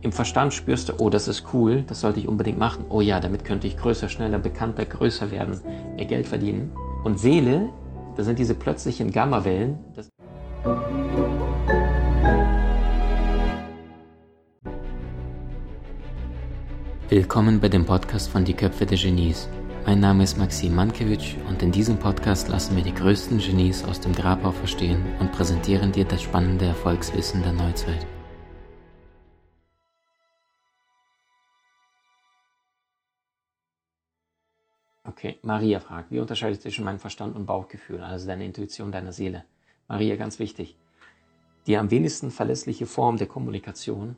[0.00, 2.84] Im Verstand spürst du, oh, das ist cool, das sollte ich unbedingt machen.
[2.88, 5.60] Oh ja, damit könnte ich größer, schneller, bekannter, größer werden,
[5.96, 6.70] mehr Geld verdienen.
[7.02, 7.68] Und Seele,
[8.16, 9.76] das sind diese plötzlichen Gammawellen.
[17.08, 19.48] Willkommen bei dem Podcast von Die Köpfe der Genies.
[19.84, 23.98] Mein Name ist Maxim Mankewitsch und in diesem Podcast lassen wir die größten Genies aus
[23.98, 28.06] dem Grabau verstehen und präsentieren dir das spannende Erfolgswissen der Neuzeit.
[35.18, 39.44] Okay, Maria fragt, wie unterscheidet zwischen meinem Verstand und Bauchgefühl, also deine Intuition, deiner Seele?
[39.88, 40.76] Maria, ganz wichtig.
[41.66, 44.14] Die am wenigsten verlässliche Form der Kommunikation,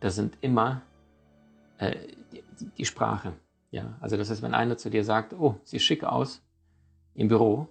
[0.00, 0.82] das sind immer
[1.78, 1.96] äh,
[2.32, 2.42] die,
[2.76, 3.32] die Sprache.
[3.70, 6.42] Ja, also das heißt, wenn einer zu dir sagt, oh, sieht schick aus
[7.14, 7.68] im Büro,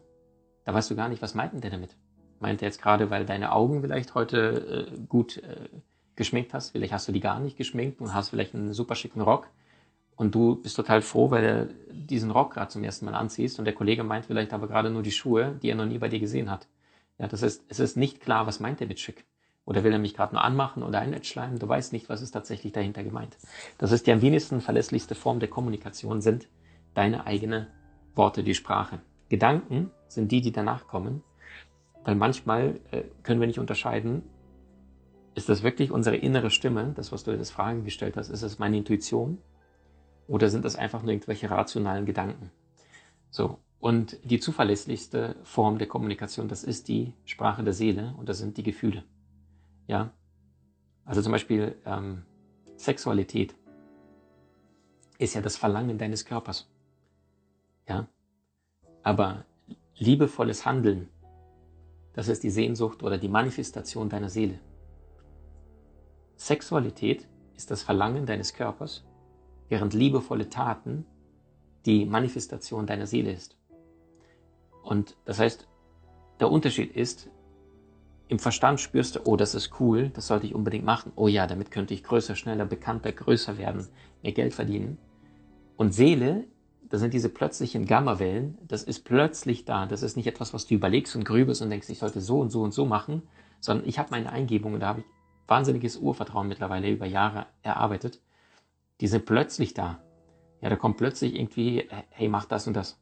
[0.66, 1.98] da weißt du gar nicht, was meint denn der damit?
[2.40, 5.70] Meint er jetzt gerade, weil deine Augen vielleicht heute äh, gut äh,
[6.16, 9.22] geschminkt hast, vielleicht hast du die gar nicht geschminkt und hast vielleicht einen super schicken
[9.22, 9.52] Rock
[10.20, 13.64] und du bist total froh, weil du diesen Rock gerade zum ersten Mal anziehst und
[13.64, 16.20] der Kollege meint vielleicht aber gerade nur die Schuhe, die er noch nie bei dir
[16.20, 16.68] gesehen hat.
[17.18, 19.24] Ja, das heißt, es ist nicht klar, was meint er mit schick.
[19.64, 21.58] Oder will er mich gerade nur anmachen oder einschleimen?
[21.58, 23.38] Du weißt nicht, was ist tatsächlich dahinter gemeint.
[23.78, 26.50] Das ist die am wenigsten verlässlichste Form der Kommunikation sind
[26.96, 27.68] deine eigenen
[28.14, 29.00] Worte, die Sprache.
[29.30, 31.24] Gedanken sind die, die danach kommen,
[32.04, 34.24] weil manchmal äh, können wir nicht unterscheiden,
[35.36, 38.60] ist das wirklich unsere innere Stimme, das, was du das Fragen gestellt hast, ist es
[38.60, 39.38] meine Intuition
[40.30, 42.52] oder sind das einfach nur irgendwelche rationalen Gedanken?
[43.32, 43.58] So.
[43.80, 48.58] Und die zuverlässigste Form der Kommunikation, das ist die Sprache der Seele und das sind
[48.58, 49.04] die Gefühle.
[49.88, 50.12] Ja.
[51.04, 52.24] Also zum Beispiel ähm,
[52.76, 53.56] Sexualität
[55.18, 56.70] ist ja das Verlangen deines Körpers.
[57.88, 58.08] Ja.
[59.02, 59.46] Aber
[59.96, 61.10] liebevolles Handeln,
[62.14, 64.60] das ist die Sehnsucht oder die Manifestation deiner Seele.
[66.36, 69.09] Sexualität ist das Verlangen deines Körpers
[69.70, 71.06] während liebevolle Taten
[71.86, 73.58] die Manifestation deiner Seele ist.
[74.84, 75.68] Und das heißt,
[76.40, 77.30] der Unterschied ist,
[78.28, 81.12] im Verstand spürst du, oh, das ist cool, das sollte ich unbedingt machen.
[81.16, 83.88] Oh ja, damit könnte ich größer, schneller, bekannter, größer werden,
[84.22, 84.98] mehr Geld verdienen.
[85.78, 86.46] Und Seele,
[86.90, 89.86] das sind diese plötzlichen Gammawellen, das ist plötzlich da.
[89.86, 92.52] Das ist nicht etwas, was du überlegst und grübelst und denkst, ich sollte so und
[92.52, 93.24] so und so machen,
[93.60, 95.06] sondern ich habe meine Eingebungen, da habe ich
[95.48, 98.22] wahnsinniges Urvertrauen mittlerweile über Jahre erarbeitet
[99.02, 100.02] die sind plötzlich da.
[100.62, 103.00] Ja, da kommt plötzlich irgendwie, hey, mach das und das.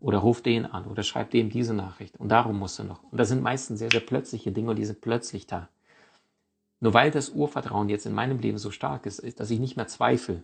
[0.00, 2.18] Oder ruf den an oder schreib dem diese Nachricht.
[2.18, 3.02] Und darum musst du noch.
[3.04, 5.68] Und das sind meistens sehr, sehr plötzliche Dinge und die sind plötzlich da.
[6.80, 9.86] Nur weil das Urvertrauen jetzt in meinem Leben so stark ist, dass ich nicht mehr
[9.86, 10.42] zweifle,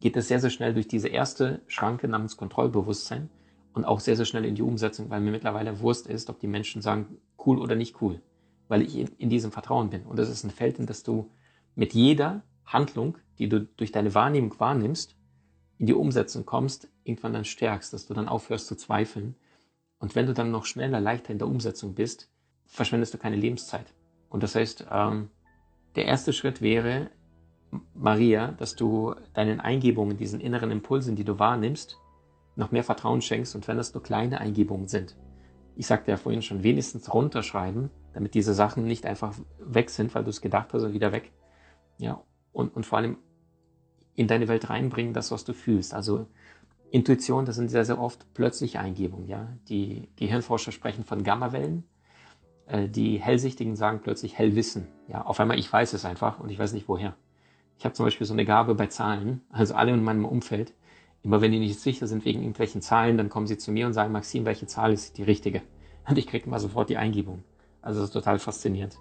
[0.00, 3.30] geht es sehr, sehr schnell durch diese erste Schranke namens Kontrollbewusstsein
[3.72, 6.46] und auch sehr, sehr schnell in die Umsetzung, weil mir mittlerweile Wurst ist, ob die
[6.46, 8.20] Menschen sagen, cool oder nicht cool,
[8.68, 10.04] weil ich in, in diesem Vertrauen bin.
[10.04, 11.30] Und das ist ein Feld, in das du
[11.74, 15.16] mit jeder Handlung, die du durch deine Wahrnehmung wahrnimmst,
[15.78, 19.34] in die Umsetzung kommst, irgendwann dann stärkst, dass du dann aufhörst zu zweifeln.
[19.98, 22.30] Und wenn du dann noch schneller, leichter in der Umsetzung bist,
[22.66, 23.92] verschwendest du keine Lebenszeit.
[24.28, 25.30] Und das heißt, ähm,
[25.96, 27.10] der erste Schritt wäre,
[27.94, 31.98] Maria, dass du deinen Eingebungen, diesen inneren Impulsen, die du wahrnimmst,
[32.56, 35.16] noch mehr Vertrauen schenkst und wenn das nur kleine Eingebungen sind.
[35.76, 40.22] Ich sagte ja vorhin schon, wenigstens runterschreiben, damit diese Sachen nicht einfach weg sind, weil
[40.22, 41.32] du es gedacht hast und wieder weg.
[41.98, 42.22] Ja,
[42.54, 43.18] und, und vor allem
[44.14, 45.92] in deine Welt reinbringen, das, was du fühlst.
[45.92, 46.26] Also
[46.90, 49.26] Intuition, das sind sehr, sehr oft plötzliche Eingebungen.
[49.26, 49.48] Ja?
[49.68, 51.84] Die Gehirnforscher sprechen von Gammawellen.
[52.66, 54.86] Äh, die Hellsichtigen sagen plötzlich Hellwissen.
[55.08, 57.16] Ja, auf einmal, ich weiß es einfach und ich weiß nicht woher.
[57.76, 60.72] Ich habe zum Beispiel so eine Gabe bei Zahlen, also alle in meinem Umfeld.
[61.24, 63.92] Immer wenn die nicht sicher sind wegen irgendwelchen Zahlen, dann kommen sie zu mir und
[63.94, 65.62] sagen, Maxim, welche Zahl ist die richtige?
[66.08, 67.42] Und ich kriege mal sofort die Eingebung.
[67.82, 68.98] Also das ist total faszinierend.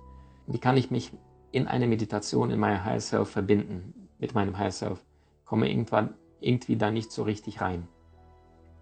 [0.47, 1.11] Wie kann ich mich
[1.53, 5.05] in eine Meditation in meiner Higher Self verbinden, mit meinem Higher Self,
[5.45, 7.87] komme irgendwann irgendwie da nicht so richtig rein.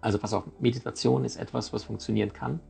[0.00, 2.60] Also pass auf, Meditation ist etwas, was funktionieren kann.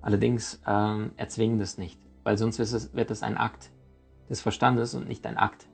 [0.00, 3.72] Allerdings ähm, erzwingen das nicht, weil sonst es, wird es ein Akt
[4.30, 5.66] des Verstandes und nicht ein Akt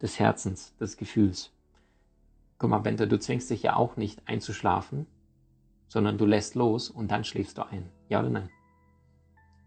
[0.00, 1.52] des Herzens, des Gefühls.
[2.58, 5.06] Guck mal, Bente, du zwingst dich ja auch nicht einzuschlafen,
[5.86, 7.90] sondern du lässt los und dann schläfst du ein.
[8.08, 8.48] Ja oder nein?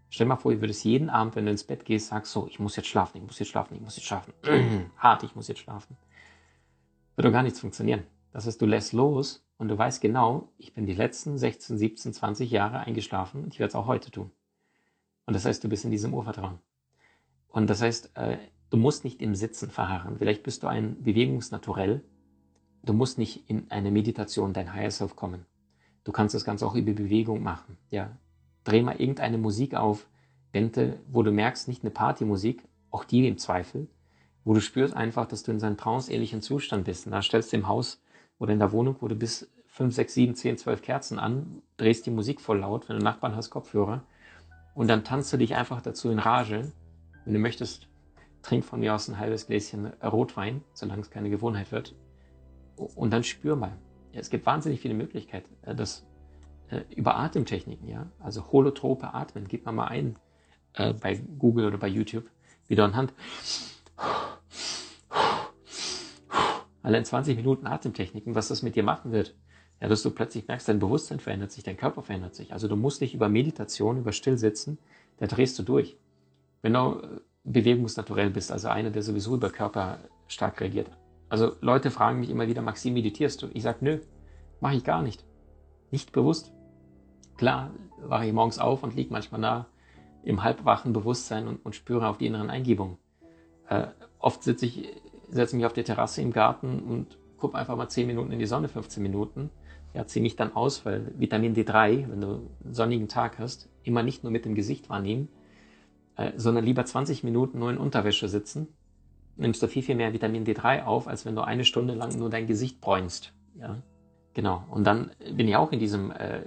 [0.09, 2.47] Stell dir mal vor, ihr würdest jeden Abend, wenn du ins Bett gehst, sagst so,
[2.47, 4.33] ich muss jetzt schlafen, ich muss jetzt schlafen, ich muss jetzt schlafen.
[4.97, 5.97] Hart, ich muss jetzt schlafen.
[7.15, 8.03] Wird doch gar nichts funktionieren.
[8.31, 12.13] Das heißt, du lässt los und du weißt genau, ich bin die letzten 16, 17,
[12.13, 14.31] 20 Jahre eingeschlafen und ich werde es auch heute tun.
[15.25, 16.59] Und das heißt, du bist in diesem Urvertrauen.
[17.49, 18.37] Und das heißt, äh,
[18.71, 20.17] du musst nicht im Sitzen verharren.
[20.17, 22.03] Vielleicht bist du ein Bewegungsnaturell.
[22.83, 25.45] Du musst nicht in eine Meditation, dein Higher Self kommen.
[26.03, 27.77] Du kannst das Ganze auch über Bewegung machen.
[27.91, 28.17] Ja,
[28.63, 30.07] dreh mal irgendeine Musik auf,
[30.51, 33.87] Bente, wo du merkst, nicht eine Partymusik, auch die im Zweifel,
[34.43, 37.05] wo du spürst einfach, dass du in seinem tranceähnlichen Zustand bist.
[37.05, 38.01] Und da stellst du im Haus
[38.39, 42.05] oder in der Wohnung, wo du bis 5, 6, 7, 10, 12 Kerzen an, drehst
[42.05, 44.03] die Musik voll laut, wenn du Nachbarn hast, Kopfhörer.
[44.73, 46.71] Und dann tanzt du dich einfach dazu in Rage.
[47.25, 47.87] Wenn du möchtest,
[48.41, 51.95] trink von mir aus ein halbes Gläschen Rotwein, solange es keine Gewohnheit wird.
[52.75, 53.77] Und dann spür mal.
[54.13, 55.49] Es gibt wahnsinnig viele Möglichkeiten.
[55.75, 56.05] Das
[56.69, 58.07] äh, über Atemtechniken, ja.
[58.19, 59.47] Also holotrope Atmen.
[59.47, 60.15] Gib mal mal ein
[60.73, 62.25] äh, bei Google oder bei YouTube.
[62.67, 63.13] Wieder anhand.
[66.83, 69.35] Allein 20 Minuten Atemtechniken, was das mit dir machen wird.
[69.81, 72.53] Ja, dass du plötzlich merkst, dein Bewusstsein verändert sich, dein Körper verändert sich.
[72.53, 74.77] Also du musst nicht über Meditation, über Stillsitzen,
[75.17, 75.97] da drehst du durch.
[76.61, 80.89] Wenn du äh, bewegungsnaturell bist, also einer, der sowieso über Körper stark reagiert.
[81.29, 83.47] Also Leute fragen mich immer wieder, Maxim, meditierst du?
[83.53, 83.99] Ich sage, nö,
[84.59, 85.25] mache ich gar nicht.
[85.91, 86.51] Nicht bewusst.
[87.39, 87.71] Klar,
[88.01, 89.65] wache ich morgens auf und liege manchmal da
[90.25, 92.97] im halbwachen Bewusstsein und, und spüre auf die inneren Eingebungen.
[93.69, 93.87] Äh,
[94.19, 94.89] oft sitze ich,
[95.29, 98.45] setze mich auf der Terrasse im Garten und gucke einfach mal 10 Minuten in die
[98.45, 99.51] Sonne, 15 Minuten.
[99.93, 104.03] Ja, ziehe mich dann aus, weil Vitamin D3, wenn du einen sonnigen Tag hast, immer
[104.03, 105.29] nicht nur mit dem Gesicht wahrnehmen,
[106.17, 108.67] äh, sondern lieber 20 Minuten nur in Unterwäsche sitzen.
[109.37, 112.29] Nimmst du viel, viel mehr Vitamin D3 auf, als wenn du eine Stunde lang nur
[112.29, 113.33] dein Gesicht bräunst.
[113.57, 113.81] Ja,
[114.33, 114.65] genau.
[114.69, 116.41] Und dann bin ich auch in diesem äh,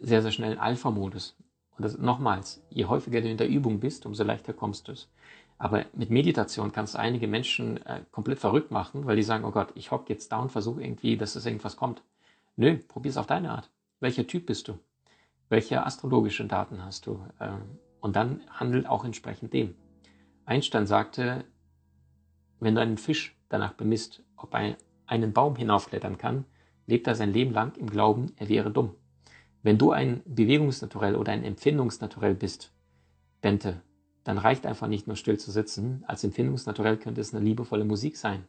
[0.00, 1.36] sehr, sehr schnellen Alpha-Modus.
[1.76, 5.08] Und das nochmals, je häufiger du in der Übung bist, umso leichter kommst du es.
[5.58, 9.50] Aber mit Meditation kannst du einige Menschen äh, komplett verrückt machen, weil die sagen, oh
[9.50, 12.02] Gott, ich hock jetzt da und versuche irgendwie, dass es irgendwas kommt.
[12.56, 13.70] Nö, probier es auf deine Art.
[14.00, 14.78] Welcher Typ bist du?
[15.50, 17.24] Welche astrologischen Daten hast du?
[17.40, 19.74] Ähm, und dann handelt auch entsprechend dem.
[20.46, 21.44] Einstein sagte,
[22.58, 24.76] wenn du einen Fisch danach bemisst, ob er
[25.06, 26.44] einen Baum hinaufklettern kann,
[26.86, 28.94] lebt er sein Leben lang im Glauben, er wäre dumm.
[29.62, 32.72] Wenn du ein Bewegungsnaturell oder ein Empfindungsnaturell bist,
[33.42, 33.82] Bente,
[34.24, 36.02] dann reicht einfach nicht nur still zu sitzen.
[36.06, 38.44] Als Empfindungsnaturell könnte es eine liebevolle Musik sein,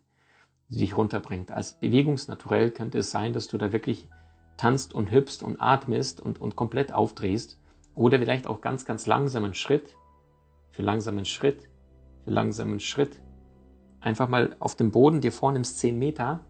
[0.70, 1.52] die dich runterbringt.
[1.52, 4.08] Als Bewegungsnaturell könnte es sein, dass du da wirklich
[4.56, 7.60] tanzt und hüpfst und atmest und, und komplett aufdrehst.
[7.94, 9.98] Oder vielleicht auch ganz, ganz langsamen Schritt,
[10.72, 11.68] für langsamen Schritt,
[12.24, 13.22] für langsamen Schritt.
[14.00, 16.46] Einfach mal auf dem Boden dir vornimmst 10 Meter,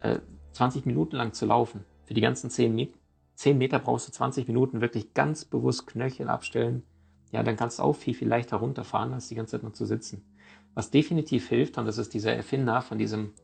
[0.00, 0.18] äh,
[0.52, 1.84] 20 Minuten lang zu laufen.
[2.04, 2.98] Für die ganzen 10 Meter
[3.44, 6.82] 10 Meter brauchst du 20 Minuten wirklich ganz bewusst Knöchel abstellen.
[7.30, 9.84] Ja, dann kannst du auch viel, viel leichter runterfahren, als die ganze Zeit nur zu
[9.84, 10.24] sitzen.
[10.72, 13.34] Was definitiv hilft, und das ist dieser Erfinder von diesem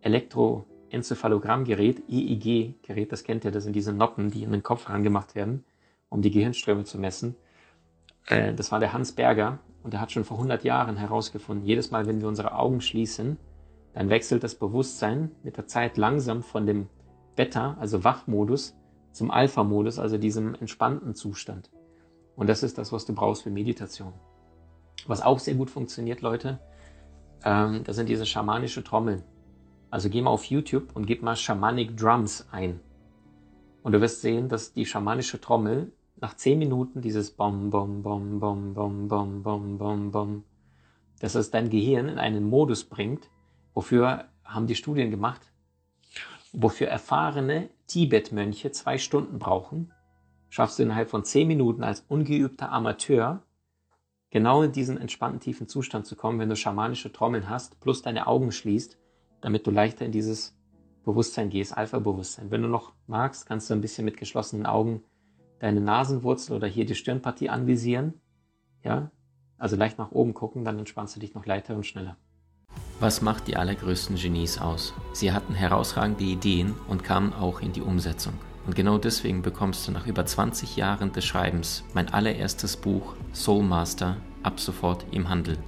[0.00, 5.64] Elektroenzephalogrammgerät, EEG-Gerät, das kennt ihr, das sind diese Noppen, die in den Kopf rangemacht werden,
[6.08, 7.34] um die Gehirnströme zu messen.
[8.28, 11.90] Äh, das war der Hans Berger und der hat schon vor 100 Jahren herausgefunden, jedes
[11.90, 13.38] Mal, wenn wir unsere Augen schließen,
[13.92, 16.88] dann wechselt das Bewusstsein mit der Zeit langsam von dem
[17.34, 18.76] Beta, also Wachmodus,
[19.12, 21.70] zum Alpha-Modus, also diesem entspannten Zustand.
[22.36, 24.12] Und das ist das, was du brauchst für Meditation.
[25.06, 26.60] Was auch sehr gut funktioniert, Leute,
[27.44, 29.22] ähm, das sind diese schamanische Trommeln.
[29.90, 32.80] Also geh mal auf YouTube und gib mal Shamanic Drums ein.
[33.82, 38.38] Und du wirst sehen, dass die schamanische Trommel nach zehn Minuten dieses Bom, Bom, Bom,
[38.38, 40.44] Bom, Bom, Bom, Bom, Bom, Bom,
[41.20, 43.28] dass es dein Gehirn in einen Modus bringt,
[43.74, 45.52] wofür haben die Studien gemacht,
[46.52, 49.92] wofür erfahrene Tibet-Mönche zwei Stunden brauchen,
[50.48, 53.42] schaffst du innerhalb von zehn Minuten als ungeübter Amateur
[54.30, 58.26] genau in diesen entspannten tiefen Zustand zu kommen, wenn du schamanische Trommeln hast, plus deine
[58.26, 58.96] Augen schließt,
[59.42, 60.56] damit du leichter in dieses
[61.04, 62.50] Bewusstsein gehst, Alpha-Bewusstsein.
[62.50, 65.02] Wenn du noch magst, kannst du ein bisschen mit geschlossenen Augen
[65.58, 68.22] deine Nasenwurzel oder hier die Stirnpartie anvisieren.
[68.82, 69.10] Ja,
[69.58, 72.16] also leicht nach oben gucken, dann entspannst du dich noch leichter und schneller.
[73.02, 74.94] Was macht die allergrößten Genies aus?
[75.12, 78.34] Sie hatten herausragende Ideen und kamen auch in die Umsetzung.
[78.64, 83.64] Und genau deswegen bekommst du nach über 20 Jahren des Schreibens mein allererstes Buch Soul
[83.64, 85.58] Master ab sofort im Handel.